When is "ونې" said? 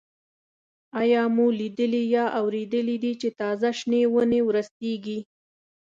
4.13-4.41